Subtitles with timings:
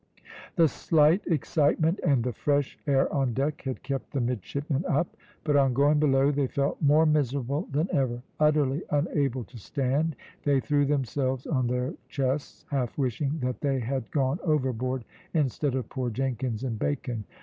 [0.55, 5.55] The slight excitement and the fresh air on deck had kept the midshipmen up, but
[5.55, 8.23] on going below they felt more miserable than ever.
[8.39, 14.09] Utterly unable to stand they threw themselves on their chests, half wishing that they had
[14.09, 17.25] gone overboard instead of poor Jenkins and Bacon.